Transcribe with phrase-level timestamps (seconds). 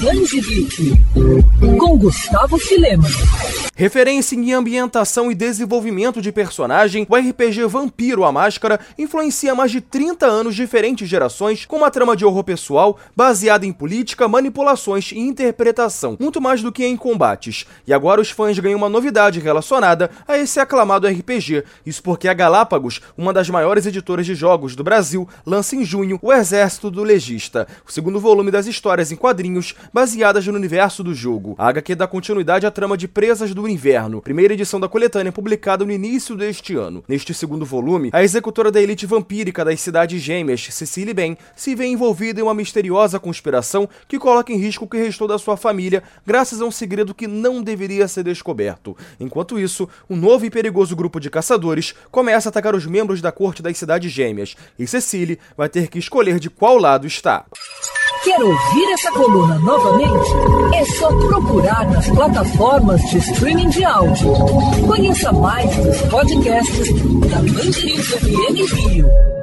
[0.00, 0.92] Danzivic,
[1.78, 3.08] com Gustavo Filema.
[3.74, 9.80] Referência em ambientação e desenvolvimento de personagem, o RPG Vampiro a Máscara influencia mais de
[9.80, 15.18] 30 anos diferentes gerações com uma trama de horror pessoal baseada em política, manipulações e
[15.18, 17.64] interpretação, muito mais do que em combates.
[17.86, 21.64] E agora os fãs ganham uma novidade relacionada a esse aclamado RPG.
[21.86, 26.18] Isso porque a Galápagos, uma das maiores editoras de jogos do Brasil, lança em junho
[26.20, 31.14] O Exército do Legista, o segundo volume das histórias em quadrinhos baseadas no universo do
[31.14, 31.54] jogo.
[31.56, 35.30] A HQ dá continuidade à trama de Presas do do Inverno, primeira edição da coletânea
[35.30, 37.04] publicada no início deste ano.
[37.06, 41.86] Neste segundo volume, a executora da elite vampírica das cidades gêmeas, Cecily Ben, se vê
[41.86, 46.02] envolvida em uma misteriosa conspiração que coloca em risco o que restou da sua família,
[46.26, 48.96] graças a um segredo que não deveria ser descoberto.
[49.20, 53.30] Enquanto isso, um novo e perigoso grupo de caçadores começa a atacar os membros da
[53.30, 57.46] corte das cidades gêmeas, e Cecily vai ter que escolher de qual lado está.
[58.24, 60.30] Quer ouvir essa coluna novamente?
[60.74, 64.32] É só procurar nas plataformas de streaming de áudio.
[64.86, 66.88] Conheça mais dos podcasts
[67.28, 69.41] da Mandirinhos FM Rio.